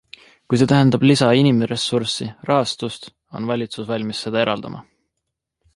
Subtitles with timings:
[0.51, 3.07] Kui see tähendab lisa inimressurssi, rahastust,
[3.41, 4.85] on valitsus valmis seda eraldama.